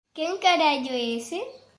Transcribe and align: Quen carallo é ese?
Quen 0.17 0.33
carallo 0.45 0.91
é 0.95 1.03
ese? 1.17 1.39